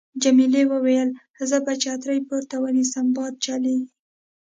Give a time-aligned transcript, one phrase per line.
[0.21, 1.09] جميلې وويل::
[1.49, 3.87] زه به چترۍ پورته ونیسم، باد چلېږي.